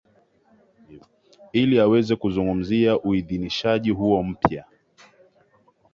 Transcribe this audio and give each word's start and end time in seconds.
ili 1.53 1.79
aweze 1.79 2.15
kuzungumzia 2.15 2.99
uidhinishaji 2.99 3.89
huo 3.89 4.23
mpya 4.23 4.65